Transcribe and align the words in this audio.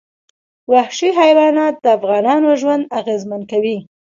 وحشي 0.71 1.09
حیوانات 1.19 1.75
د 1.79 1.85
افغانانو 1.97 2.49
ژوند 2.61 2.83
اغېزمن 2.99 3.41
کوي. 3.51 3.77